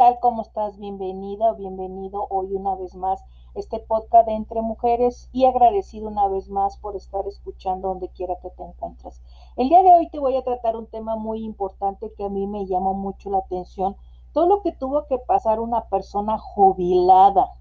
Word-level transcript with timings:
tal? 0.00 0.18
¿Cómo 0.18 0.40
estás? 0.40 0.78
Bienvenida 0.78 1.50
o 1.50 1.56
bienvenido 1.56 2.26
hoy 2.30 2.54
una 2.54 2.74
vez 2.74 2.94
más 2.94 3.22
este 3.54 3.80
podcast 3.80 4.26
de 4.28 4.32
Entre 4.32 4.62
Mujeres 4.62 5.28
y 5.30 5.44
agradecido 5.44 6.08
una 6.08 6.26
vez 6.26 6.48
más 6.48 6.78
por 6.78 6.96
estar 6.96 7.28
escuchando 7.28 7.88
donde 7.88 8.08
quiera 8.08 8.34
que 8.40 8.48
te 8.48 8.62
encuentres. 8.62 9.20
El 9.58 9.68
día 9.68 9.82
de 9.82 9.92
hoy 9.92 10.08
te 10.08 10.18
voy 10.18 10.38
a 10.38 10.42
tratar 10.42 10.74
un 10.74 10.86
tema 10.86 11.16
muy 11.16 11.44
importante 11.44 12.14
que 12.16 12.24
a 12.24 12.30
mí 12.30 12.46
me 12.46 12.64
llamó 12.64 12.94
mucho 12.94 13.28
la 13.28 13.40
atención. 13.40 13.94
Todo 14.32 14.46
lo 14.46 14.62
que 14.62 14.72
tuvo 14.72 15.06
que 15.06 15.18
pasar 15.18 15.60
una 15.60 15.84
persona 15.90 16.38
jubilada 16.38 17.52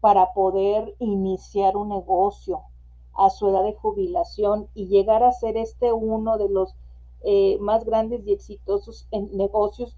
para 0.00 0.32
poder 0.32 0.96
iniciar 1.00 1.76
un 1.76 1.90
negocio 1.90 2.62
a 3.12 3.28
su 3.28 3.46
edad 3.46 3.64
de 3.64 3.74
jubilación 3.74 4.70
y 4.72 4.86
llegar 4.86 5.22
a 5.22 5.32
ser 5.32 5.58
este 5.58 5.92
uno 5.92 6.38
de 6.38 6.48
los 6.48 6.74
eh, 7.24 7.58
más 7.60 7.84
grandes 7.84 8.26
y 8.26 8.32
exitosos 8.32 9.06
en 9.10 9.36
negocios 9.36 9.94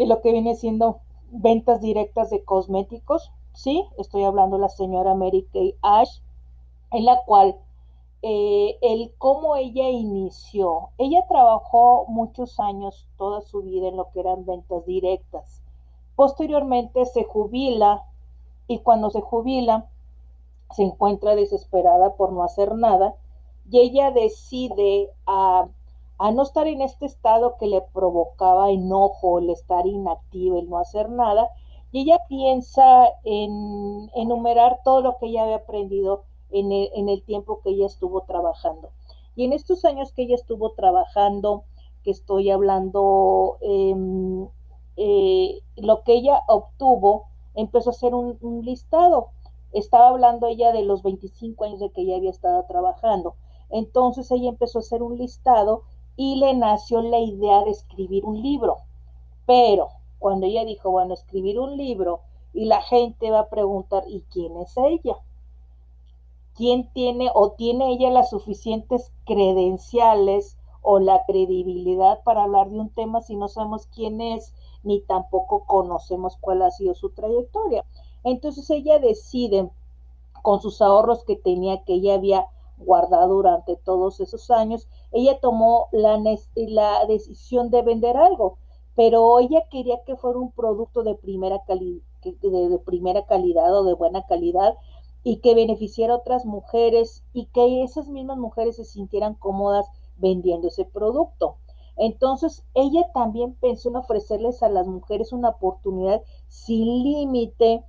de 0.00 0.06
lo 0.06 0.22
que 0.22 0.32
viene 0.32 0.54
siendo 0.54 1.00
ventas 1.30 1.82
directas 1.82 2.30
de 2.30 2.42
cosméticos. 2.42 3.30
Sí, 3.52 3.84
estoy 3.98 4.24
hablando 4.24 4.56
de 4.56 4.62
la 4.62 4.70
señora 4.70 5.14
Mary 5.14 5.46
Kay 5.52 5.74
Ash, 5.82 6.22
en 6.90 7.04
la 7.04 7.22
cual 7.26 7.56
eh, 8.22 8.78
el 8.80 9.12
cómo 9.18 9.56
ella 9.56 9.90
inició. 9.90 10.88
Ella 10.96 11.26
trabajó 11.28 12.06
muchos 12.08 12.58
años, 12.60 13.08
toda 13.18 13.42
su 13.42 13.60
vida, 13.60 13.88
en 13.88 13.98
lo 13.98 14.10
que 14.10 14.20
eran 14.20 14.46
ventas 14.46 14.86
directas. 14.86 15.62
Posteriormente 16.16 17.04
se 17.04 17.24
jubila 17.24 18.02
y 18.68 18.78
cuando 18.78 19.10
se 19.10 19.20
jubila 19.20 19.90
se 20.70 20.82
encuentra 20.82 21.34
desesperada 21.34 22.14
por 22.14 22.32
no 22.32 22.42
hacer 22.42 22.74
nada 22.74 23.16
y 23.70 23.80
ella 23.80 24.12
decide 24.12 25.10
a 25.26 25.68
a 26.20 26.32
no 26.32 26.42
estar 26.42 26.66
en 26.66 26.82
este 26.82 27.06
estado 27.06 27.56
que 27.56 27.66
le 27.66 27.80
provocaba 27.80 28.70
enojo, 28.70 29.38
el 29.38 29.48
estar 29.48 29.86
inactiva, 29.86 30.58
el 30.58 30.68
no 30.68 30.76
hacer 30.76 31.08
nada, 31.08 31.48
y 31.92 32.02
ella 32.02 32.20
piensa 32.28 33.08
en 33.24 34.10
enumerar 34.14 34.80
todo 34.84 35.00
lo 35.00 35.16
que 35.16 35.28
ella 35.28 35.44
había 35.44 35.56
aprendido 35.56 36.24
en 36.50 37.08
el, 37.08 37.22
tiempo 37.22 37.62
que 37.62 37.70
ella 37.70 37.86
estuvo 37.86 38.20
trabajando. 38.24 38.90
Y 39.34 39.46
en 39.46 39.54
estos 39.54 39.86
años 39.86 40.12
que 40.12 40.24
ella 40.24 40.34
estuvo 40.34 40.72
trabajando, 40.72 41.64
que 42.04 42.10
estoy 42.10 42.50
hablando, 42.50 43.56
em, 43.62 44.46
eh, 44.98 45.62
lo 45.76 46.02
que 46.02 46.12
ella 46.12 46.42
obtuvo, 46.48 47.28
empezó 47.54 47.90
a 47.90 47.92
hacer 47.92 48.14
un, 48.14 48.36
un 48.42 48.62
listado. 48.62 49.28
Estaba 49.72 50.08
hablando 50.08 50.48
ella 50.48 50.70
de 50.72 50.82
los 50.82 51.02
25 51.02 51.64
años 51.64 51.80
de 51.80 51.90
que 51.90 52.02
ella 52.02 52.16
había 52.16 52.30
estado 52.30 52.62
trabajando. 52.64 53.36
Entonces 53.70 54.30
ella 54.30 54.50
empezó 54.50 54.80
a 54.80 54.82
hacer 54.82 55.02
un 55.02 55.16
listado 55.16 55.84
y 56.16 56.36
le 56.36 56.54
nació 56.54 57.02
la 57.02 57.18
idea 57.18 57.64
de 57.64 57.70
escribir 57.70 58.24
un 58.24 58.42
libro. 58.42 58.78
Pero 59.46 59.88
cuando 60.18 60.46
ella 60.46 60.64
dijo, 60.64 60.90
bueno, 60.90 61.14
escribir 61.14 61.58
un 61.58 61.76
libro 61.76 62.20
y 62.52 62.66
la 62.66 62.82
gente 62.82 63.30
va 63.30 63.40
a 63.40 63.48
preguntar, 63.48 64.04
¿y 64.06 64.22
quién 64.30 64.56
es 64.58 64.76
ella? 64.76 65.16
¿Quién 66.54 66.92
tiene 66.92 67.30
o 67.34 67.52
tiene 67.52 67.92
ella 67.92 68.10
las 68.10 68.30
suficientes 68.30 69.12
credenciales 69.24 70.58
o 70.82 70.98
la 70.98 71.24
credibilidad 71.26 72.22
para 72.22 72.44
hablar 72.44 72.70
de 72.70 72.80
un 72.80 72.90
tema 72.90 73.22
si 73.22 73.36
no 73.36 73.48
sabemos 73.48 73.86
quién 73.86 74.20
es 74.20 74.54
ni 74.82 75.00
tampoco 75.00 75.64
conocemos 75.64 76.36
cuál 76.40 76.62
ha 76.62 76.70
sido 76.70 76.94
su 76.94 77.10
trayectoria? 77.10 77.84
Entonces 78.24 78.68
ella 78.70 78.98
decide 78.98 79.70
con 80.42 80.60
sus 80.60 80.82
ahorros 80.82 81.24
que 81.24 81.36
tenía, 81.36 81.82
que 81.84 81.94
ella 81.94 82.14
había 82.14 82.46
guardado 82.76 83.34
durante 83.34 83.76
todos 83.76 84.20
esos 84.20 84.50
años, 84.50 84.88
ella 85.12 85.38
tomó 85.40 85.88
la, 85.92 86.18
decisión 87.06 87.70
de 87.70 87.82
vender 87.82 88.16
algo, 88.16 88.58
pero 88.94 89.38
ella 89.38 89.66
quería 89.70 90.02
que 90.04 90.16
fuera 90.16 90.38
un 90.38 90.52
producto 90.52 91.02
de 91.02 91.14
primera, 91.14 91.62
de, 92.22 92.78
primera 92.84 93.26
calidad 93.26 93.74
o 93.74 93.84
de 93.84 93.94
buena 93.94 94.26
calidad 94.26 94.74
y 95.22 95.36
que 95.38 95.54
beneficiara 95.54 96.14
a 96.14 96.18
otras 96.18 96.46
mujeres 96.46 97.24
y 97.32 97.46
que 97.46 97.82
esas 97.82 98.08
mismas 98.08 98.38
mujeres 98.38 98.76
se 98.76 98.84
sintieran 98.84 99.34
cómodas 99.34 99.86
vendiendo 100.16 100.68
ese 100.68 100.84
producto. 100.84 101.56
Entonces, 101.96 102.64
ella 102.74 103.10
también 103.12 103.54
pensó 103.54 103.90
en 103.90 103.96
ofrecerles 103.96 104.62
a 104.62 104.68
las 104.68 104.86
mujeres 104.86 105.32
una 105.32 105.50
oportunidad 105.50 106.22
sin 106.48 107.02
límite 107.02 107.84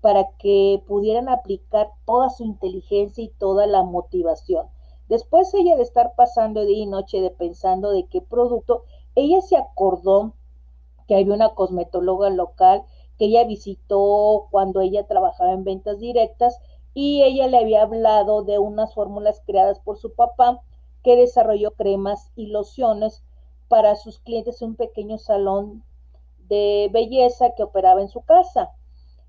para 0.00 0.28
que 0.36 0.82
pudieran 0.86 1.30
aplicar 1.30 1.88
toda 2.04 2.28
su 2.28 2.44
inteligencia 2.44 3.24
y 3.24 3.30
toda 3.38 3.66
la 3.66 3.82
motivación. 3.82 4.66
Después 5.08 5.52
ella 5.54 5.76
de 5.76 5.82
estar 5.82 6.14
pasando 6.16 6.64
día 6.64 6.84
y 6.84 6.86
noche 6.86 7.20
de 7.20 7.30
pensando 7.30 7.90
de 7.90 8.06
qué 8.06 8.20
producto, 8.20 8.84
ella 9.14 9.40
se 9.40 9.56
acordó 9.56 10.34
que 11.06 11.16
había 11.16 11.34
una 11.34 11.54
cosmetóloga 11.54 12.30
local 12.30 12.84
que 13.18 13.26
ella 13.26 13.44
visitó 13.44 14.48
cuando 14.50 14.80
ella 14.80 15.06
trabajaba 15.06 15.52
en 15.52 15.64
ventas 15.64 15.98
directas 15.98 16.58
y 16.94 17.22
ella 17.22 17.46
le 17.48 17.58
había 17.58 17.82
hablado 17.82 18.42
de 18.42 18.58
unas 18.58 18.94
fórmulas 18.94 19.42
creadas 19.46 19.80
por 19.80 19.98
su 19.98 20.14
papá 20.14 20.62
que 21.02 21.16
desarrolló 21.16 21.72
cremas 21.72 22.32
y 22.34 22.46
lociones 22.46 23.22
para 23.68 23.96
sus 23.96 24.20
clientes 24.20 24.62
en 24.62 24.70
un 24.70 24.76
pequeño 24.76 25.18
salón 25.18 25.84
de 26.38 26.88
belleza 26.92 27.54
que 27.54 27.62
operaba 27.62 28.00
en 28.00 28.08
su 28.08 28.22
casa 28.22 28.72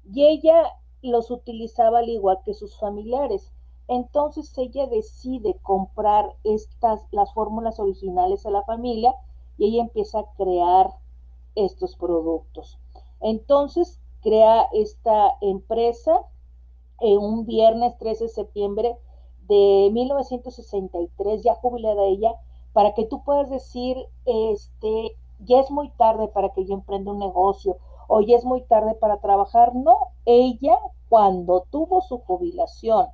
y 0.03 0.25
ella 0.25 0.71
los 1.01 1.31
utilizaba 1.31 1.99
al 1.99 2.09
igual 2.09 2.39
que 2.43 2.53
sus 2.53 2.77
familiares. 2.77 3.51
Entonces 3.87 4.57
ella 4.57 4.87
decide 4.87 5.57
comprar 5.61 6.35
estas, 6.43 7.01
las 7.11 7.33
fórmulas 7.33 7.79
originales 7.79 8.45
a 8.45 8.51
la 8.51 8.63
familia 8.63 9.13
y 9.57 9.67
ella 9.67 9.83
empieza 9.83 10.19
a 10.19 10.31
crear 10.37 10.89
estos 11.55 11.95
productos. 11.95 12.79
Entonces 13.21 13.99
crea 14.21 14.67
esta 14.73 15.37
empresa 15.41 16.21
en 16.99 17.19
un 17.19 17.45
viernes 17.45 17.97
13 17.97 18.25
de 18.25 18.29
septiembre 18.29 18.97
de 19.47 19.89
1963, 19.93 21.43
ya 21.43 21.55
jubilada 21.55 22.03
ella, 22.05 22.33
para 22.73 22.93
que 22.93 23.05
tú 23.05 23.23
puedas 23.23 23.49
decir, 23.49 23.97
este, 24.25 25.15
ya 25.39 25.59
es 25.59 25.69
muy 25.69 25.91
tarde 25.91 26.27
para 26.27 26.49
que 26.49 26.65
yo 26.65 26.73
emprenda 26.73 27.11
un 27.11 27.19
negocio 27.19 27.77
hoy 28.07 28.33
es 28.33 28.43
muy 28.45 28.61
tarde 28.63 28.95
para 28.95 29.17
trabajar. 29.17 29.75
No, 29.75 29.95
ella 30.25 30.77
cuando 31.09 31.65
tuvo 31.69 32.01
su 32.01 32.19
jubilación, 32.19 33.07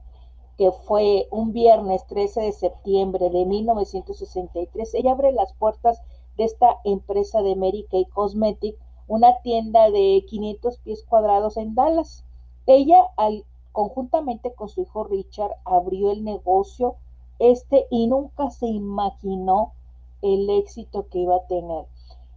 que 0.58 0.72
fue 0.72 1.28
un 1.32 1.54
viernes 1.54 2.06
13 2.08 2.42
de 2.42 2.52
septiembre 2.52 3.30
de 3.30 3.46
1963, 3.46 4.94
ella 4.94 5.12
abre 5.14 5.32
las 5.32 5.54
puertas 5.54 6.02
de 6.38 6.46
esta 6.46 6.78
empresa 6.84 7.42
de 7.42 7.56
Mary 7.56 7.86
Kay 7.90 8.06
Cosmetic, 8.06 8.78
una 9.08 9.42
tienda 9.42 9.90
de 9.90 10.24
500 10.28 10.78
pies 10.80 11.04
cuadrados 11.04 11.58
en 11.58 11.76
Dallas. 11.76 12.24
Ella, 12.66 13.08
al, 13.18 13.46
conjuntamente 13.72 14.54
con 14.54 14.70
su 14.70 14.82
hijo 14.82 15.04
Richard, 15.04 15.52
abrió 15.66 16.12
el 16.12 16.24
negocio 16.24 16.96
este 17.40 17.88
y 17.90 18.08
nunca 18.08 18.52
se 18.52 18.68
imaginó 18.68 19.74
el 20.22 20.50
éxito 20.50 21.08
que 21.10 21.20
iba 21.20 21.36
a 21.38 21.48
tener. 21.48 21.86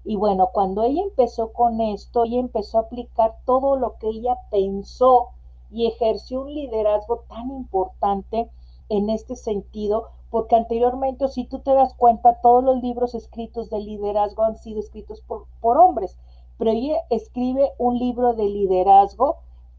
Y 0.05 0.17
bueno, 0.17 0.51
cuando 0.53 0.83
ella 0.83 1.03
empezó 1.03 1.53
con 1.53 1.81
esto, 1.81 2.25
ella 2.25 2.41
empezó 2.41 2.79
a 2.79 2.83
aplicar 2.83 3.37
todo 3.45 3.77
lo 3.77 3.97
que 3.99 4.09
ella 4.09 4.37
pensó 4.51 5.29
y 5.75 5.89
ejerció 5.89 6.43
un 6.43 6.55
liderazgo 6.55 7.25
tan 7.29 7.51
importante 7.51 8.49
en 8.89 9.11
este 9.11 9.35
sentido, 9.35 10.05
porque 10.31 10.55
anteriormente, 10.55 11.27
si 11.29 11.45
tú 11.45 11.59
te 11.59 11.75
das 11.75 11.95
cuenta, 11.95 12.41
todos 12.41 12.63
los 12.63 12.81
libros 12.81 13.15
escritos 13.17 13.71
de 13.71 13.81
liderazgo 13.81 14.45
han 14.45 14.57
sido 14.57 14.79
escritos 14.79 15.21
por, 15.23 15.47
por 15.61 15.77
hombres, 15.77 16.17
pero 16.59 16.71
ella 16.71 16.99
escribe 17.11 17.73
un 17.79 17.99
libro 17.99 18.35
de 18.35 18.45
liderazgo 18.45 19.39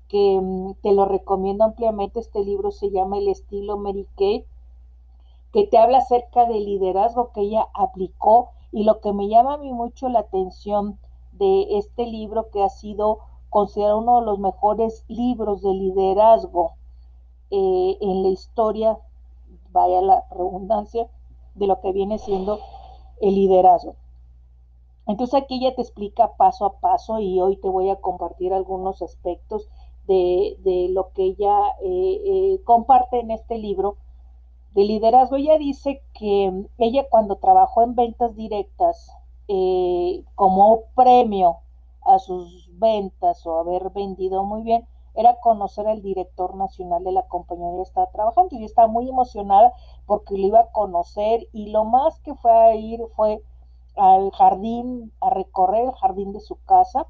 que 0.10 0.40
mm, 0.42 0.74
te 0.82 0.92
lo 0.92 1.06
recomiendo 1.06 1.64
ampliamente. 1.64 2.20
Este 2.20 2.44
libro 2.44 2.72
se 2.72 2.92
llama 2.92 3.18
El 3.18 3.30
estilo 3.30 3.78
Mary 3.78 4.06
Kay, 4.18 4.46
que 5.54 5.66
te 5.66 5.78
habla 5.78 6.00
acerca 6.00 6.46
del 6.46 6.66
liderazgo 6.66 7.32
que 7.32 7.42
ella 7.42 7.68
aplicó 7.74 8.50
y 8.74 8.84
lo 8.84 9.00
que 9.00 9.14
me 9.14 9.30
llama 9.30 9.54
a 9.54 9.58
mí 9.58 9.72
mucho 9.72 10.10
la 10.10 10.20
atención 10.20 11.00
de 11.32 11.78
este 11.78 12.06
libro 12.06 12.50
que 12.52 12.62
ha 12.62 12.70
sido 12.70 13.20
considerado 13.50 14.00
uno 14.00 14.20
de 14.20 14.26
los 14.26 14.40
mejores 14.40 15.06
libros 15.08 15.62
de 15.62 15.74
liderazgo 15.74 16.74
eh, 17.52 17.98
en 18.02 18.24
la 18.24 18.30
historia, 18.30 18.98
vaya 19.72 20.02
la 20.02 20.24
redundancia, 20.32 21.08
de 21.54 21.68
lo 21.68 21.80
que 21.80 21.92
viene 21.94 22.18
siendo 22.18 22.60
el 23.22 23.36
liderazgo. 23.36 23.96
Entonces 25.08 25.42
aquí 25.42 25.62
ya 25.62 25.76
te 25.76 25.82
explica 25.82 26.36
paso 26.36 26.66
a 26.66 26.80
paso 26.80 27.20
y 27.20 27.40
hoy 27.40 27.58
te 27.58 27.70
voy 27.70 27.90
a 27.90 27.96
compartir 27.98 28.54
algunos 28.54 29.02
aspectos 29.02 29.70
de, 30.08 30.58
lo 30.92 31.12
que 31.14 31.24
ella 31.24 31.58
eh, 31.82 32.22
eh, 32.26 32.62
comparte 32.64 33.20
en 33.20 33.32
este 33.32 33.58
libro 33.58 33.98
de 34.74 34.84
liderazgo. 34.84 35.38
Ella 35.38 35.58
dice 35.58 36.02
que 36.14 36.66
ella 36.78 37.06
cuando 37.10 37.38
trabajó 37.38 37.84
en 37.84 37.96
ventas 37.96 38.36
directas, 38.36 39.12
como 40.34 40.80
premio 40.96 41.60
a 42.06 42.20
sus 42.20 42.70
ventas 42.80 43.46
o 43.46 43.60
haber 43.60 43.90
vendido 43.90 44.44
muy 44.44 44.62
bien, 44.64 44.88
era 45.16 45.40
conocer 45.40 45.88
al 45.88 46.02
director 46.02 46.56
nacional 46.56 47.04
de 47.04 47.12
la 47.12 47.28
compañía 47.28 47.68
donde 47.68 47.84
estaba 47.84 48.12
trabajando. 48.12 48.56
Y 48.56 48.66
estaba 48.66 48.88
muy 48.88 49.10
emocionada 49.10 49.74
porque 50.06 50.38
lo 50.38 50.48
iba 50.48 50.60
a 50.60 50.72
conocer 50.72 51.48
y 51.54 51.72
lo 51.72 51.86
más 51.86 52.20
que 52.20 52.36
fue 52.36 52.52
a 52.52 52.76
ir 52.76 53.02
fue 53.16 53.42
al 53.96 54.32
jardín, 54.32 55.12
a 55.22 55.30
recorrer 55.30 55.86
el 55.86 55.94
jardín 55.94 56.34
de 56.34 56.42
su 56.42 56.58
casa. 56.66 57.08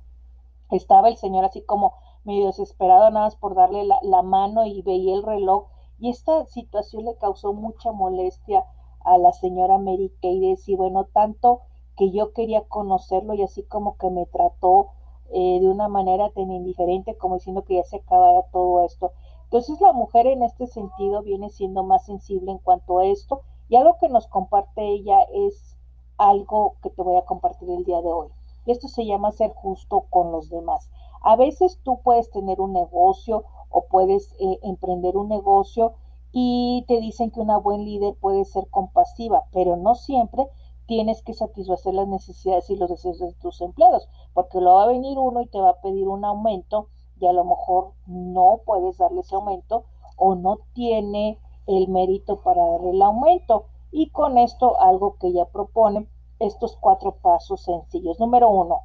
Estaba 0.72 1.10
el 1.10 1.18
señor 1.18 1.46
así 1.46 1.62
como 1.62 1.94
medio 2.24 2.48
desesperado 2.48 3.10
nada 3.10 3.26
más 3.26 3.36
por 3.36 3.56
darle 3.56 3.86
la, 3.86 4.22
mano 4.22 4.66
y 4.66 4.82
veía 4.82 5.16
el 5.16 5.24
reloj. 5.24 5.66
Y 6.00 6.10
esta 6.10 6.46
situación 6.46 7.06
le 7.06 7.16
causó 7.18 7.54
mucha 7.54 7.92
molestia 7.92 8.66
a 9.04 9.18
la 9.18 9.32
señora 9.32 9.78
Mary 9.78 10.12
Kay 10.22 10.56
y 10.66 10.76
bueno, 10.76 11.06
tanto 11.06 11.62
que 11.96 12.12
yo 12.12 12.34
quería 12.34 12.62
conocerlo 12.68 13.34
y 13.34 13.44
así 13.44 13.64
como 13.64 13.98
que 13.98 14.10
me 14.10 14.26
trató 14.26 14.90
eh, 15.32 15.60
de 15.60 15.68
una 15.68 15.88
manera 15.88 16.30
tan 16.30 16.52
indiferente 16.52 17.18
como 17.18 17.36
diciendo 17.36 17.64
que 17.64 17.76
ya 17.76 17.84
se 17.84 17.98
acabara 17.98 18.44
todo 18.52 18.86
esto. 18.86 19.12
Entonces 19.46 19.80
la 19.82 19.94
mujer 19.94 20.28
en 20.28 20.44
este 20.44 20.68
sentido 20.68 21.24
viene 21.24 21.50
siendo 21.50 21.84
más 21.84 22.06
sensible 22.06 22.52
en 22.52 22.60
cuanto 22.60 23.00
a 23.00 23.06
esto 23.06 23.42
y 23.70 23.76
algo 23.76 23.98
que 24.00 24.10
nos 24.10 24.28
comparte 24.28 24.88
ella 24.88 25.20
es 25.34 25.78
algo 26.18 26.76
que 26.82 26.90
te 26.90 27.02
voy 27.02 27.16
a 27.16 27.26
compartir 27.26 27.70
el 27.70 27.84
día 27.84 28.02
de 28.02 28.12
hoy. 28.12 28.30
Esto 28.66 28.88
se 28.88 29.06
llama 29.06 29.32
ser 29.32 29.54
justo 29.54 30.06
con 30.10 30.32
los 30.32 30.50
demás. 30.50 30.90
A 31.22 31.36
veces 31.36 31.80
tú 31.84 32.00
puedes 32.04 32.30
tener 32.32 32.62
un 32.62 32.74
negocio 32.74 33.46
o 33.70 33.86
puedes 33.86 34.34
eh, 34.40 34.60
emprender 34.64 35.18
un 35.18 35.30
negocio 35.30 35.94
y 36.32 36.84
te 36.88 37.00
dicen 37.00 37.32
que 37.32 37.40
una 37.40 37.58
buen 37.58 37.86
líder 37.86 38.16
puede 38.16 38.46
ser 38.46 38.68
compasiva, 38.70 39.46
pero 39.52 39.78
no 39.78 39.96
siempre 39.96 40.48
tienes 40.88 41.22
que 41.24 41.34
satisfacer 41.34 41.94
las 41.94 42.08
necesidades 42.08 42.70
y 42.70 42.76
los 42.76 42.90
deseos 42.90 43.20
de 43.20 43.34
tus 43.34 43.62
empleados, 43.62 44.08
porque 44.34 44.60
luego 44.60 44.78
va 44.78 44.84
a 44.84 44.88
venir 44.88 45.18
uno 45.18 45.42
y 45.42 45.48
te 45.48 45.60
va 45.60 45.70
a 45.72 45.82
pedir 45.82 46.08
un 46.08 46.26
aumento 46.26 46.90
y 47.20 47.26
a 47.28 47.34
lo 47.34 47.46
mejor 47.46 47.94
no 48.08 48.62
puedes 48.66 48.98
darle 48.98 49.22
ese 49.22 49.36
aumento 49.36 49.86
o 50.18 50.36
no 50.36 50.60
tiene 50.74 51.40
el 51.68 51.88
mérito 51.88 52.42
para 52.42 52.66
darle 52.66 52.92
el 52.92 53.02
aumento. 53.02 53.66
Y 53.92 54.10
con 54.10 54.38
esto 54.38 54.80
algo 54.80 55.16
que 55.18 55.32
ya 55.32 55.46
propone 55.46 56.08
estos 56.40 56.76
cuatro 56.78 57.16
pasos 57.22 57.62
sencillos. 57.62 58.20
Número 58.20 58.50
uno, 58.50 58.82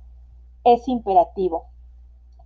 es 0.64 0.86
imperativo 0.88 1.64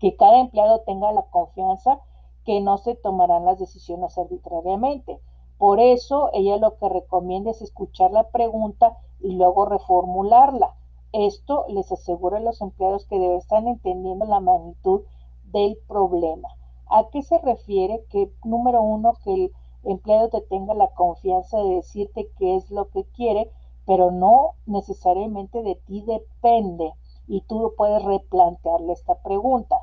que 0.00 0.16
cada 0.16 0.38
empleado 0.38 0.80
tenga 0.80 1.12
la 1.12 1.22
confianza 1.30 2.00
que 2.44 2.60
no 2.60 2.78
se 2.78 2.94
tomarán 2.94 3.44
las 3.44 3.58
decisiones 3.58 4.16
arbitrariamente. 4.18 5.20
Por 5.58 5.80
eso 5.80 6.30
ella 6.32 6.56
lo 6.56 6.76
que 6.76 6.88
recomienda 6.88 7.50
es 7.50 7.62
escuchar 7.62 8.10
la 8.10 8.28
pregunta 8.28 8.98
y 9.24 9.32
luego 9.32 9.64
reformularla. 9.64 10.74
Esto 11.12 11.64
les 11.68 11.90
asegura 11.90 12.38
a 12.38 12.42
los 12.42 12.60
empleados 12.60 13.06
que 13.06 13.18
deben 13.18 13.38
estar 13.38 13.66
entendiendo 13.66 14.26
la 14.26 14.40
magnitud 14.40 15.02
del 15.44 15.78
problema. 15.88 16.48
¿A 16.90 17.08
qué 17.10 17.22
se 17.22 17.38
refiere? 17.38 18.04
Que 18.10 18.30
número 18.44 18.82
uno, 18.82 19.14
que 19.24 19.32
el 19.32 19.52
empleado 19.84 20.28
te 20.28 20.42
tenga 20.42 20.74
la 20.74 20.88
confianza 20.88 21.58
de 21.58 21.76
decirte 21.76 22.28
qué 22.38 22.56
es 22.56 22.70
lo 22.70 22.90
que 22.90 23.04
quiere, 23.16 23.50
pero 23.86 24.10
no 24.10 24.52
necesariamente 24.66 25.62
de 25.62 25.76
ti 25.86 26.02
depende 26.02 26.92
y 27.26 27.40
tú 27.42 27.72
puedes 27.76 28.02
replantearle 28.04 28.92
esta 28.92 29.14
pregunta. 29.22 29.76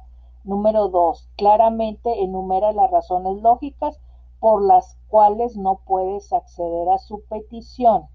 Número 0.43 0.89
dos, 0.89 1.29
claramente 1.35 2.23
enumera 2.23 2.71
las 2.73 2.91
razones 2.91 3.41
lógicas 3.41 3.99
por 4.39 4.63
las 4.63 4.97
cuales 5.07 5.55
no 5.55 5.81
puedes 5.85 6.33
acceder 6.33 6.89
a 6.89 6.97
su 6.97 7.21
petición, 7.29 8.07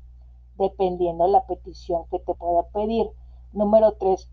dependiendo 0.58 1.24
de 1.24 1.30
la 1.30 1.46
petición 1.46 2.04
que 2.10 2.18
te 2.18 2.34
pueda 2.34 2.64
pedir. 2.68 3.10
Número 3.52 3.92
tres, 3.92 4.30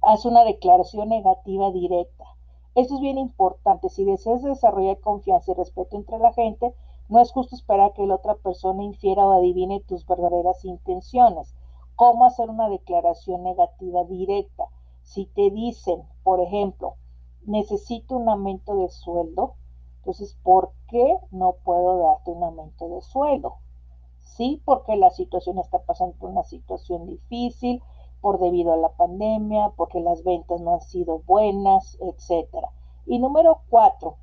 haz 0.00 0.24
una 0.24 0.44
declaración 0.44 1.08
negativa 1.08 1.70
directa. 1.70 2.24
Esto 2.74 2.94
es 2.94 3.00
bien 3.00 3.18
importante. 3.18 3.88
Si 3.88 4.04
deseas 4.04 4.42
desarrollar 4.42 4.98
confianza 5.00 5.52
y 5.52 5.54
respeto 5.54 5.96
entre 5.96 6.18
la 6.18 6.32
gente, 6.32 6.74
no 7.08 7.20
es 7.20 7.30
justo 7.32 7.54
esperar 7.54 7.92
que 7.92 8.06
la 8.06 8.14
otra 8.14 8.36
persona 8.36 8.82
infiera 8.82 9.26
o 9.26 9.32
adivine 9.32 9.80
tus 9.80 10.06
verdaderas 10.06 10.64
intenciones. 10.64 11.54
¿Cómo 11.96 12.24
hacer 12.24 12.48
una 12.48 12.68
declaración 12.68 13.42
negativa 13.42 14.04
directa? 14.04 14.64
Si 15.02 15.26
te 15.26 15.50
dicen, 15.50 16.02
por 16.22 16.40
ejemplo, 16.40 16.94
necesito 17.44 18.16
un 18.16 18.28
aumento 18.28 18.76
de 18.76 18.88
sueldo, 18.88 19.54
entonces, 19.98 20.36
¿por 20.42 20.72
qué 20.88 21.18
no 21.30 21.56
puedo 21.64 21.98
darte 21.98 22.30
un 22.32 22.42
aumento 22.42 22.88
de 22.88 23.02
sueldo? 23.02 23.56
Sí, 24.22 24.62
porque 24.64 24.96
la 24.96 25.10
situación 25.10 25.58
está 25.58 25.80
pasando 25.82 26.16
por 26.16 26.30
una 26.30 26.42
situación 26.42 27.06
difícil, 27.06 27.82
por 28.20 28.38
debido 28.40 28.72
a 28.72 28.76
la 28.76 28.90
pandemia, 28.90 29.72
porque 29.76 30.00
las 30.00 30.24
ventas 30.24 30.60
no 30.60 30.74
han 30.74 30.80
sido 30.80 31.20
buenas, 31.26 31.98
etc. 32.00 32.66
Y 33.06 33.18
número 33.18 33.60
cuatro, 33.68 34.16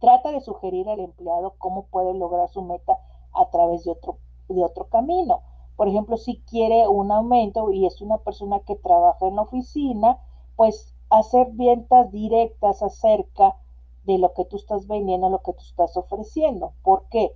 Trata 0.00 0.30
de 0.30 0.40
sugerir 0.40 0.88
al 0.88 1.00
empleado 1.00 1.54
cómo 1.58 1.86
puede 1.86 2.14
lograr 2.14 2.48
su 2.48 2.62
meta 2.62 3.00
a 3.32 3.50
través 3.50 3.84
de 3.84 3.90
otro, 3.92 4.18
de 4.48 4.62
otro 4.62 4.88
camino. 4.88 5.42
Por 5.76 5.88
ejemplo, 5.88 6.16
si 6.16 6.40
quiere 6.42 6.86
un 6.86 7.10
aumento 7.10 7.72
y 7.72 7.84
es 7.84 8.00
una 8.00 8.18
persona 8.18 8.60
que 8.60 8.76
trabaja 8.76 9.26
en 9.26 9.36
la 9.36 9.42
oficina, 9.42 10.18
pues 10.54 10.94
hacer 11.10 11.48
ventas 11.52 12.12
directas 12.12 12.82
acerca 12.82 13.56
de 14.04 14.18
lo 14.18 14.32
que 14.34 14.44
tú 14.44 14.56
estás 14.56 14.86
vendiendo, 14.86 15.30
lo 15.30 15.42
que 15.42 15.52
tú 15.52 15.62
estás 15.62 15.96
ofreciendo. 15.96 16.74
¿Por 16.82 17.08
qué? 17.08 17.34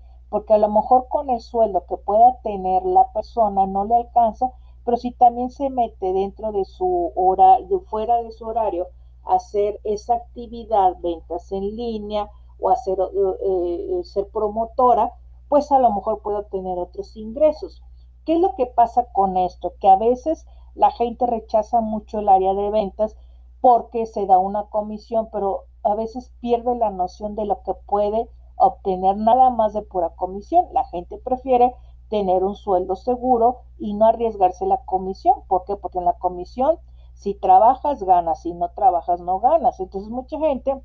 A 0.49 0.59
lo 0.59 0.69
mejor 0.69 1.09
con 1.09 1.31
el 1.31 1.41
sueldo 1.41 1.85
que 1.87 1.97
pueda 1.97 2.39
tener 2.43 2.85
la 2.85 3.13
persona 3.13 3.67
no 3.67 3.85
le 3.85 3.97
alcanza, 3.97 4.53
pero 4.85 4.97
si 4.97 5.13
también 5.13 5.51
se 5.51 5.71
mete 5.71 6.13
dentro 6.13 6.53
de 6.53 6.65
su 6.65 7.13
horario, 7.15 7.81
fuera 7.81 8.23
de 8.23 8.33
su 8.33 8.47
horario, 8.47 8.89
hacer 9.25 9.81
esa 9.85 10.15
actividad, 10.15 10.97
ventas 11.01 11.53
en 11.53 11.77
línea, 11.77 12.31
o 12.59 12.71
hacer, 12.71 12.99
eh, 12.99 14.01
eh, 14.01 14.05
ser 14.05 14.29
promotora, 14.29 15.13
pues 15.49 15.71
a 15.73 15.79
lo 15.79 15.93
mejor 15.93 16.23
puede 16.23 16.39
obtener 16.39 16.79
otros 16.79 17.17
ingresos. 17.17 17.83
¿Qué 18.25 18.35
es 18.35 18.41
lo 18.41 18.55
que 18.55 18.67
pasa 18.67 19.07
con 19.13 19.37
esto? 19.37 19.75
Que 19.81 19.89
a 19.89 19.97
veces 19.97 20.47
la 20.75 20.91
gente 20.93 21.27
rechaza 21.27 21.81
mucho 21.81 22.21
el 22.21 22.29
área 22.29 22.55
de 22.55 22.71
ventas 22.71 23.17
porque 23.61 24.07
se 24.07 24.27
da 24.27 24.39
una 24.39 24.65
comisión, 24.65 25.29
pero 25.31 25.65
a 25.83 25.95
veces 25.95 26.33
pierde 26.41 26.75
la 26.77 26.91
noción 26.91 27.35
de 27.35 27.45
lo 27.45 27.63
que 27.63 27.75
puede 27.75 28.29
obtener 28.67 29.17
nada 29.17 29.51
más 29.51 29.73
de 29.73 29.83
pura 29.83 30.11
comisión. 30.11 30.67
La 30.73 30.85
gente 30.85 31.19
prefiere 31.19 31.75
tener 32.09 32.45
un 32.45 32.55
sueldo 32.55 32.97
seguro 32.97 33.61
y 33.79 33.95
no 33.95 34.07
arriesgarse 34.07 34.67
la 34.67 34.85
comisión. 34.85 35.35
¿Por 35.49 35.65
qué? 35.65 35.77
Porque 35.77 35.99
en 35.99 36.05
la 36.05 36.13
comisión, 36.15 36.79
si 37.15 37.35
trabajas, 37.35 38.03
ganas, 38.03 38.43
si 38.43 38.55
no 38.55 38.69
trabajas, 38.71 39.21
no 39.21 39.41
ganas. 39.41 39.81
Entonces 39.81 40.11
mucha 40.11 40.39
gente 40.39 40.81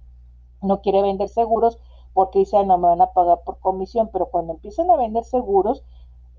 no 0.61 0.81
quiere 0.81 1.01
vender 1.01 1.29
seguros 1.29 1.79
porque 2.13 2.39
dice, 2.39 2.63
no 2.65 2.77
me 2.77 2.87
van 2.87 3.01
a 3.01 3.13
pagar 3.13 3.43
por 3.43 3.59
comisión, 3.59 4.09
pero 4.11 4.27
cuando 4.27 4.53
empiezan 4.53 4.89
a 4.89 4.95
vender 4.95 5.23
seguros, 5.23 5.83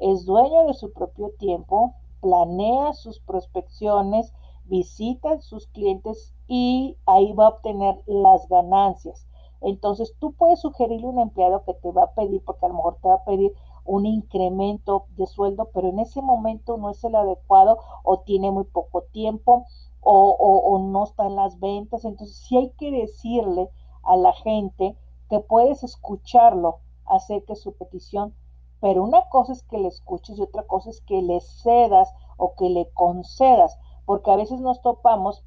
es 0.00 0.24
dueño 0.24 0.66
de 0.66 0.74
su 0.74 0.92
propio 0.92 1.30
tiempo, 1.38 1.94
planea 2.20 2.92
sus 2.94 3.20
prospecciones, 3.20 4.32
visita 4.64 5.40
sus 5.40 5.66
clientes 5.68 6.34
y 6.46 6.96
ahí 7.06 7.32
va 7.32 7.46
a 7.46 7.50
obtener 7.50 8.02
las 8.06 8.48
ganancias. 8.48 9.26
Entonces 9.60 10.14
tú 10.18 10.32
puedes 10.32 10.60
sugerirle 10.60 11.06
a 11.06 11.10
un 11.10 11.20
empleado 11.20 11.64
que 11.64 11.74
te 11.74 11.90
va 11.90 12.04
a 12.04 12.14
pedir, 12.14 12.44
porque 12.44 12.66
a 12.66 12.68
lo 12.68 12.76
mejor 12.76 12.98
te 13.02 13.08
va 13.08 13.14
a 13.14 13.24
pedir 13.24 13.52
un 13.84 14.06
incremento 14.06 15.06
de 15.16 15.26
sueldo, 15.26 15.70
pero 15.72 15.88
en 15.88 15.98
ese 15.98 16.22
momento 16.22 16.76
no 16.76 16.90
es 16.90 17.02
el 17.04 17.14
adecuado 17.14 17.78
o 18.04 18.20
tiene 18.20 18.50
muy 18.50 18.64
poco 18.64 19.02
tiempo 19.04 19.66
o, 20.00 20.30
o, 20.30 20.78
no 20.78 21.04
está 21.04 21.26
en 21.26 21.36
las 21.36 21.58
ventas. 21.58 22.04
Entonces 22.04 22.36
sí 22.36 22.56
hay 22.56 22.70
que 22.78 22.90
decirle 22.90 23.70
a 24.02 24.16
la 24.16 24.32
gente 24.32 24.96
que 25.28 25.40
puedes 25.40 25.82
escucharlo 25.82 26.80
acerca 27.04 27.54
de 27.54 27.60
su 27.60 27.72
petición, 27.72 28.34
pero 28.80 29.02
una 29.02 29.28
cosa 29.28 29.52
es 29.52 29.62
que 29.64 29.78
le 29.78 29.88
escuches 29.88 30.38
y 30.38 30.42
otra 30.42 30.62
cosa 30.64 30.90
es 30.90 31.00
que 31.00 31.22
le 31.22 31.40
cedas 31.40 32.12
o 32.36 32.54
que 32.54 32.68
le 32.68 32.90
concedas, 32.92 33.76
porque 34.04 34.30
a 34.30 34.36
veces 34.36 34.60
nos 34.60 34.80
topamos 34.82 35.44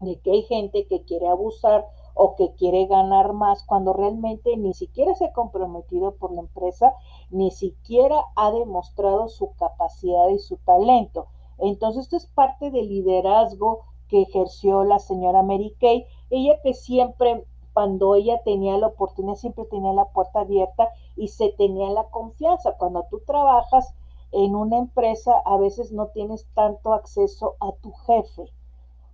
de 0.00 0.20
que 0.20 0.30
hay 0.30 0.42
gente 0.42 0.86
que 0.86 1.04
quiere 1.04 1.28
abusar 1.28 1.86
o 2.14 2.36
que 2.36 2.52
quiere 2.54 2.86
ganar 2.86 3.32
más 3.32 3.62
cuando 3.64 3.92
realmente 3.92 4.56
ni 4.56 4.74
siquiera 4.74 5.14
se 5.14 5.26
ha 5.26 5.32
comprometido 5.32 6.16
por 6.16 6.32
la 6.32 6.40
empresa, 6.40 6.94
ni 7.30 7.50
siquiera 7.50 8.24
ha 8.36 8.50
demostrado 8.50 9.28
su 9.28 9.52
capacidad 9.54 10.28
y 10.28 10.38
su 10.38 10.56
talento. 10.58 11.26
Entonces, 11.58 12.04
esto 12.04 12.16
es 12.16 12.26
parte 12.26 12.70
del 12.70 12.88
liderazgo 12.88 13.84
que 14.08 14.22
ejerció 14.22 14.84
la 14.84 14.98
señora 14.98 15.42
Mary 15.42 15.74
Kay, 15.80 16.06
ella 16.30 16.60
que 16.62 16.74
siempre 16.74 17.46
cuando 17.72 18.14
ella 18.14 18.42
tenía 18.44 18.76
la 18.76 18.88
oportunidad, 18.88 19.36
siempre 19.36 19.64
tenía 19.64 19.94
la 19.94 20.04
puerta 20.06 20.40
abierta 20.40 20.90
y 21.16 21.28
se 21.28 21.50
tenía 21.52 21.88
la 21.90 22.04
confianza. 22.10 22.76
Cuando 22.76 23.06
tú 23.10 23.20
trabajas 23.26 23.94
en 24.30 24.54
una 24.54 24.76
empresa, 24.76 25.40
a 25.44 25.56
veces 25.56 25.92
no 25.92 26.08
tienes 26.08 26.46
tanto 26.54 26.92
acceso 26.92 27.56
a 27.60 27.72
tu 27.72 27.92
jefe 27.92 28.52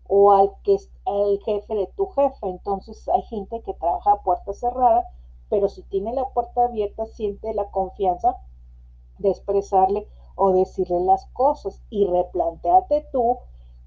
o 0.08 0.32
al, 0.32 0.50
que, 0.64 0.76
al 1.06 1.38
jefe 1.44 1.74
de 1.74 1.86
tu 1.96 2.06
jefe. 2.06 2.48
Entonces 2.48 3.08
hay 3.08 3.22
gente 3.22 3.62
que 3.62 3.74
trabaja 3.74 4.12
a 4.12 4.22
puerta 4.22 4.52
cerrada, 4.52 5.04
pero 5.48 5.68
si 5.68 5.82
tiene 5.82 6.12
la 6.12 6.28
puerta 6.30 6.64
abierta, 6.64 7.06
siente 7.06 7.54
la 7.54 7.70
confianza 7.70 8.36
de 9.18 9.30
expresarle 9.30 10.08
o 10.34 10.52
decirle 10.52 11.00
las 11.00 11.26
cosas 11.26 11.82
y 11.90 12.06
replanteate 12.06 13.06
tú 13.12 13.38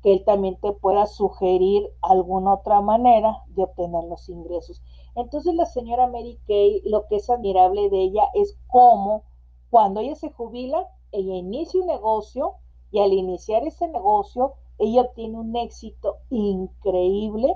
que 0.01 0.13
él 0.13 0.23
también 0.25 0.59
te 0.59 0.73
pueda 0.73 1.05
sugerir 1.05 1.87
alguna 2.01 2.55
otra 2.55 2.81
manera 2.81 3.43
de 3.49 3.63
obtener 3.63 4.03
los 4.05 4.29
ingresos. 4.29 4.81
Entonces 5.15 5.53
la 5.55 5.65
señora 5.65 6.07
Mary 6.07 6.39
Kay, 6.47 6.81
lo 6.85 7.05
que 7.07 7.17
es 7.17 7.29
admirable 7.29 7.89
de 7.89 8.01
ella 8.01 8.23
es 8.33 8.57
cómo 8.67 9.23
cuando 9.69 10.01
ella 10.01 10.15
se 10.15 10.31
jubila, 10.31 10.87
ella 11.11 11.35
inicia 11.35 11.79
un 11.79 11.87
negocio 11.87 12.55
y 12.91 12.99
al 12.99 13.13
iniciar 13.13 13.63
ese 13.65 13.87
negocio, 13.87 14.55
ella 14.81 15.01
obtiene 15.03 15.37
un 15.37 15.55
éxito 15.55 16.17
increíble 16.31 17.55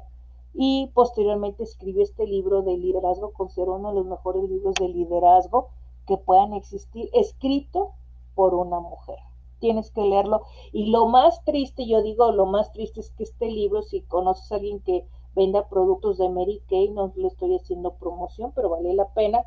y 0.53 0.91
posteriormente 0.93 1.63
escribe 1.63 2.03
este 2.03 2.27
libro 2.27 2.61
de 2.61 2.77
liderazgo, 2.77 3.33
considero 3.33 3.75
uno 3.75 3.89
de 3.89 3.95
los 3.95 4.05
mejores 4.05 4.47
libros 4.47 4.75
de 4.75 4.89
liderazgo 4.89 5.69
que 6.05 6.17
puedan 6.17 6.53
existir, 6.53 7.09
escrito 7.13 7.93
por 8.35 8.53
una 8.53 8.79
mujer. 8.79 9.17
Tienes 9.59 9.89
que 9.89 10.01
leerlo. 10.01 10.43
Y 10.71 10.91
lo 10.91 11.07
más 11.07 11.43
triste, 11.45 11.87
yo 11.87 12.03
digo, 12.03 12.31
lo 12.31 12.45
más 12.45 12.71
triste 12.71 12.99
es 12.99 13.09
que 13.09 13.23
este 13.23 13.49
libro, 13.49 13.81
si 13.81 14.01
conoces 14.01 14.51
a 14.51 14.55
alguien 14.55 14.81
que 14.81 15.07
venda 15.35 15.67
productos 15.67 16.19
de 16.19 16.29
Mary 16.29 16.61
Kay, 16.69 16.89
no 16.91 17.11
le 17.15 17.27
estoy 17.27 17.55
haciendo 17.55 17.95
promoción, 17.95 18.51
pero 18.53 18.69
vale 18.69 18.93
la 18.93 19.07
pena. 19.09 19.43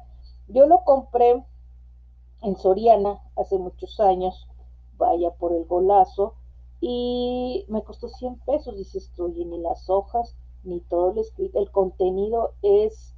Yo 0.48 0.66
lo 0.66 0.82
compré 0.82 1.44
en 2.42 2.56
Soriana 2.56 3.22
hace 3.36 3.56
muchos 3.56 4.00
años, 4.00 4.48
vaya 4.96 5.30
por 5.30 5.52
el 5.52 5.64
golazo, 5.64 6.34
y 6.80 7.64
me 7.68 7.82
costó 7.82 8.08
100 8.08 8.38
pesos, 8.40 8.76
dices 8.76 9.12
tú, 9.16 9.28
y 9.28 9.44
ni 9.44 9.58
las 9.58 9.88
hojas, 9.90 10.36
ni 10.64 10.80
todo 10.80 11.10
el 11.10 11.18
escrito, 11.18 11.58
el 11.58 11.70
contenido 11.70 12.52
es, 12.62 13.14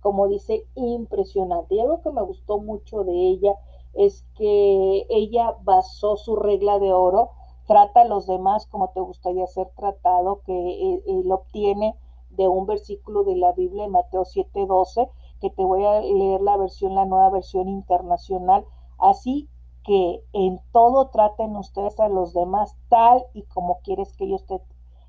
como 0.00 0.28
dice, 0.28 0.66
impresionante. 0.74 1.74
Y 1.74 1.80
algo 1.80 2.02
que 2.02 2.10
me 2.10 2.22
gustó 2.22 2.58
mucho 2.58 3.04
de 3.04 3.12
ella 3.12 3.54
es 3.94 4.24
que 4.34 5.06
ella 5.08 5.56
basó 5.62 6.16
su 6.16 6.36
regla 6.36 6.78
de 6.78 6.92
oro, 6.92 7.30
trata 7.66 8.02
a 8.02 8.06
los 8.06 8.26
demás 8.26 8.66
como 8.66 8.90
te 8.90 9.00
gustaría 9.00 9.46
ser 9.46 9.68
tratado, 9.76 10.40
que 10.44 10.94
él, 10.94 11.02
él 11.06 11.30
obtiene 11.30 11.94
de 12.30 12.48
un 12.48 12.66
versículo 12.66 13.24
de 13.24 13.36
la 13.36 13.52
Biblia 13.52 13.84
de 13.84 13.90
Mateo 13.90 14.24
7:12, 14.24 15.10
que 15.40 15.50
te 15.50 15.64
voy 15.64 15.84
a 15.84 16.00
leer 16.00 16.40
la 16.40 16.56
versión, 16.56 16.94
la 16.94 17.04
nueva 17.04 17.30
versión 17.30 17.68
internacional. 17.68 18.64
Así 18.98 19.48
que 19.88 20.22
en 20.34 20.60
todo 20.70 21.08
traten 21.08 21.56
ustedes 21.56 21.98
a 21.98 22.10
los 22.10 22.34
demás 22.34 22.76
tal 22.90 23.24
y 23.32 23.44
como 23.44 23.78
quieres 23.80 24.12
que 24.12 24.24
ellos, 24.24 24.44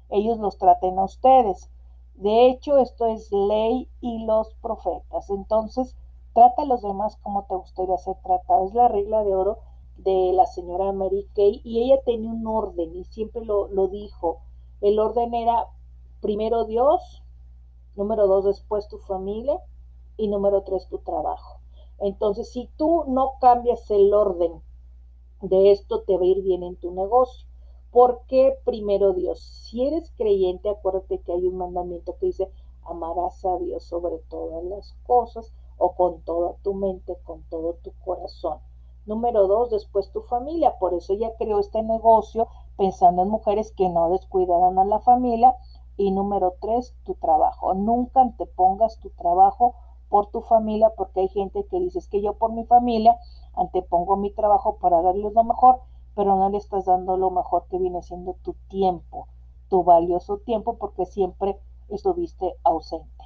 ellos 0.07 0.39
los 0.39 0.57
traten 0.57 0.97
a 0.97 1.03
ustedes. 1.03 1.69
De 2.13 2.47
hecho, 2.47 2.77
esto 2.77 3.05
es 3.05 3.29
ley 3.29 3.89
y 3.99 4.23
los 4.25 4.53
profetas. 4.61 5.29
Entonces, 5.31 5.97
trata 6.33 6.61
a 6.61 6.65
los 6.65 6.81
demás 6.81 7.17
como 7.17 7.43
te 7.43 7.55
gustaría 7.55 7.97
ser 7.97 8.15
tratado. 8.23 8.67
Es 8.67 8.73
la 8.73 8.87
regla 8.87 9.21
de 9.25 9.35
oro 9.35 9.57
de 9.97 10.31
la 10.31 10.45
señora 10.45 10.93
Mary 10.93 11.27
Kay 11.35 11.59
y 11.65 11.83
ella 11.83 12.01
tenía 12.05 12.31
un 12.31 12.47
orden 12.47 12.95
y 12.95 13.03
siempre 13.03 13.43
lo, 13.43 13.67
lo 13.67 13.89
dijo. 13.89 14.39
El 14.79 14.97
orden 14.97 15.33
era 15.33 15.67
primero 16.21 16.63
Dios, 16.63 17.21
número 17.97 18.27
dos 18.27 18.45
después 18.45 18.87
tu 18.87 18.99
familia 18.99 19.59
y 20.15 20.29
número 20.29 20.61
tres 20.61 20.87
tu 20.87 20.99
trabajo. 20.99 21.59
Entonces, 21.97 22.49
si 22.49 22.69
tú 22.77 23.03
no 23.09 23.33
cambias 23.41 23.91
el 23.91 24.13
orden 24.13 24.61
de 25.41 25.71
esto, 25.71 26.01
te 26.03 26.17
va 26.17 26.23
a 26.23 26.27
ir 26.27 26.41
bien 26.41 26.63
en 26.63 26.75
tu 26.75 26.91
negocio. 26.91 27.47
¿Por 27.91 28.21
qué 28.27 28.55
primero 28.65 29.13
Dios? 29.13 29.39
Si 29.39 29.85
eres 29.85 30.11
creyente, 30.17 30.69
acuérdate 30.69 31.19
que 31.19 31.31
hay 31.31 31.47
un 31.47 31.57
mandamiento 31.57 32.15
que 32.19 32.27
dice, 32.27 32.51
amarás 32.83 33.43
a 33.45 33.57
Dios 33.57 33.83
sobre 33.83 34.19
todas 34.29 34.63
las 34.63 34.95
cosas 35.07 35.53
o 35.77 35.95
con 35.95 36.21
toda 36.21 36.55
tu 36.61 36.73
mente, 36.73 37.17
con 37.23 37.43
todo 37.49 37.77
tu 37.81 37.91
corazón. 38.05 38.59
Número 39.05 39.47
dos, 39.47 39.71
después 39.71 40.11
tu 40.11 40.21
familia. 40.21 40.77
Por 40.77 40.93
eso 40.93 41.13
ella 41.13 41.33
creó 41.37 41.59
este 41.59 41.81
negocio 41.81 42.47
pensando 42.77 43.23
en 43.23 43.29
mujeres 43.29 43.71
que 43.71 43.89
no 43.89 44.09
descuidaran 44.11 44.77
a 44.77 44.85
la 44.85 44.99
familia. 44.99 45.55
Y 45.97 46.11
número 46.11 46.53
tres, 46.61 46.93
tu 47.05 47.15
trabajo. 47.15 47.73
Nunca 47.73 48.21
antepongas 48.21 48.99
tu 48.99 49.09
trabajo 49.09 49.73
por 50.09 50.27
tu 50.27 50.41
familia, 50.41 50.93
porque 50.95 51.21
hay 51.21 51.27
gente 51.29 51.65
que 51.65 51.79
dice 51.79 51.99
que 52.09 52.21
yo 52.21 52.33
por 52.33 52.51
mi 52.51 52.65
familia 52.65 53.17
antepongo 53.59 54.17
mi 54.17 54.31
trabajo 54.31 54.77
para 54.77 55.01
darles 55.01 55.33
lo 55.33 55.43
mejor, 55.43 55.81
pero 56.15 56.35
no 56.35 56.49
le 56.49 56.57
estás 56.57 56.85
dando 56.85 57.17
lo 57.17 57.31
mejor 57.31 57.65
que 57.69 57.77
viene 57.77 58.01
siendo 58.01 58.35
tu 58.43 58.55
tiempo, 58.69 59.27
tu 59.69 59.83
valioso 59.83 60.37
tiempo, 60.39 60.77
porque 60.77 61.05
siempre 61.05 61.59
estuviste 61.89 62.55
ausente. 62.63 63.23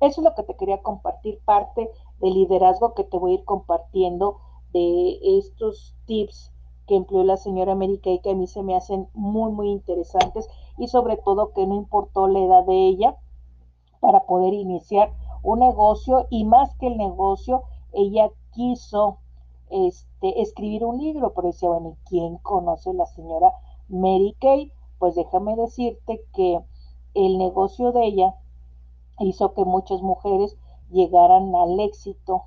Eso 0.00 0.20
es 0.20 0.24
lo 0.24 0.34
que 0.34 0.44
te 0.44 0.56
quería 0.56 0.82
compartir, 0.82 1.40
parte 1.44 1.90
del 2.20 2.34
liderazgo 2.34 2.94
que 2.94 3.04
te 3.04 3.18
voy 3.18 3.32
a 3.32 3.34
ir 3.34 3.44
compartiendo 3.44 4.38
de 4.72 5.18
estos 5.38 5.96
tips 6.06 6.52
que 6.86 6.96
empleó 6.96 7.22
la 7.22 7.36
señora 7.36 7.72
América 7.72 8.10
y 8.10 8.20
que 8.20 8.30
a 8.30 8.34
mí 8.34 8.46
se 8.46 8.62
me 8.62 8.76
hacen 8.76 9.08
muy, 9.12 9.52
muy 9.52 9.70
interesantes 9.70 10.48
y 10.78 10.88
sobre 10.88 11.16
todo 11.16 11.52
que 11.52 11.66
no 11.66 11.74
importó 11.74 12.28
la 12.28 12.40
edad 12.40 12.64
de 12.64 12.88
ella 12.88 13.16
para 14.00 14.24
poder 14.26 14.54
iniciar 14.54 15.12
un 15.42 15.60
negocio 15.60 16.26
y 16.30 16.44
más 16.44 16.74
que 16.76 16.86
el 16.86 16.96
negocio, 16.96 17.62
ella 17.92 18.30
quiso 18.52 19.18
este, 19.70 20.40
escribir 20.42 20.84
un 20.84 20.98
libro, 20.98 21.32
pero 21.34 21.48
decía, 21.48 21.68
bueno, 21.68 21.90
¿y 21.90 22.08
quién 22.08 22.38
conoce 22.38 22.90
a 22.90 22.94
la 22.94 23.06
señora 23.06 23.52
Mary 23.88 24.36
Kay? 24.40 24.72
Pues 24.98 25.14
déjame 25.14 25.56
decirte 25.56 26.24
que 26.34 26.60
el 27.14 27.38
negocio 27.38 27.92
de 27.92 28.06
ella 28.06 28.34
hizo 29.20 29.54
que 29.54 29.64
muchas 29.64 30.02
mujeres 30.02 30.56
llegaran 30.90 31.54
al 31.54 31.78
éxito, 31.80 32.44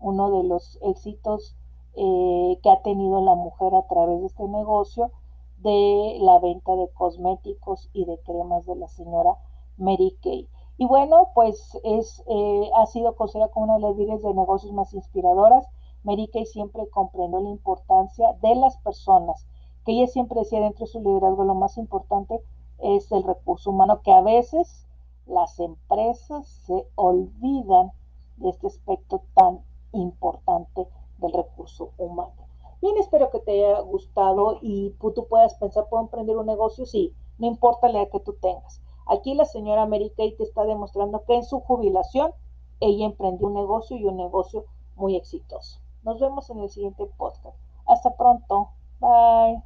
uno 0.00 0.30
de 0.30 0.44
los 0.44 0.78
éxitos 0.82 1.56
eh, 1.94 2.58
que 2.62 2.70
ha 2.70 2.82
tenido 2.82 3.20
la 3.20 3.34
mujer 3.34 3.74
a 3.74 3.86
través 3.86 4.20
de 4.20 4.26
este 4.26 4.48
negocio 4.48 5.10
de 5.58 6.18
la 6.20 6.38
venta 6.38 6.74
de 6.74 6.88
cosméticos 6.92 7.88
y 7.92 8.04
de 8.04 8.18
cremas 8.20 8.66
de 8.66 8.76
la 8.76 8.88
señora 8.88 9.36
Mary 9.76 10.16
Kay. 10.22 10.48
Y 10.78 10.86
bueno, 10.86 11.28
pues 11.34 11.78
es, 11.84 12.22
eh, 12.26 12.70
ha 12.74 12.86
sido 12.86 13.14
considerada 13.14 13.52
como 13.52 13.66
una 13.66 13.74
de 13.74 13.80
las 13.82 13.96
líderes 13.96 14.22
de 14.22 14.34
negocios 14.34 14.72
más 14.72 14.92
inspiradoras. 14.94 15.66
Mary 16.04 16.28
Kay 16.28 16.46
siempre 16.46 16.88
comprendió 16.88 17.40
la 17.40 17.50
importancia 17.50 18.32
de 18.42 18.54
las 18.56 18.76
personas, 18.78 19.46
que 19.84 19.92
ella 19.92 20.06
siempre 20.06 20.40
decía 20.40 20.60
dentro 20.60 20.86
de 20.86 20.92
su 20.92 21.00
liderazgo 21.00 21.44
lo 21.44 21.54
más 21.54 21.78
importante 21.78 22.40
es 22.78 23.10
el 23.12 23.22
recurso 23.22 23.70
humano, 23.70 24.02
que 24.02 24.12
a 24.12 24.20
veces 24.20 24.86
las 25.26 25.58
empresas 25.60 26.48
se 26.66 26.86
olvidan 26.96 27.92
de 28.36 28.50
este 28.50 28.66
aspecto 28.66 29.22
tan 29.34 29.60
importante 29.92 30.88
del 31.18 31.32
recurso 31.32 31.90
humano. 31.98 32.32
Bien, 32.80 32.98
espero 32.98 33.30
que 33.30 33.38
te 33.38 33.52
haya 33.52 33.80
gustado 33.80 34.58
y 34.60 34.90
tú 34.98 35.26
puedas 35.28 35.54
pensar, 35.54 35.88
¿puedo 35.88 36.02
emprender 36.02 36.36
un 36.36 36.46
negocio? 36.46 36.84
Sí, 36.84 37.14
no 37.38 37.46
importa 37.46 37.88
la 37.88 38.02
edad 38.02 38.10
que 38.10 38.20
tú 38.20 38.34
tengas. 38.40 38.82
Aquí 39.06 39.34
la 39.34 39.44
señora 39.44 39.86
Mary 39.86 40.12
Kay 40.16 40.36
te 40.36 40.42
está 40.42 40.64
demostrando 40.64 41.24
que 41.24 41.36
en 41.36 41.44
su 41.44 41.60
jubilación 41.60 42.32
ella 42.80 43.06
emprendió 43.06 43.46
un 43.46 43.54
negocio 43.54 43.96
y 43.96 44.04
un 44.04 44.16
negocio 44.16 44.64
muy 44.96 45.14
exitoso. 45.16 45.81
Nos 46.02 46.20
vemos 46.20 46.48
en 46.50 46.60
el 46.60 46.70
siguiente 46.70 47.06
podcast. 47.16 47.56
Hasta 47.86 48.16
pronto. 48.16 48.70
Bye. 49.00 49.62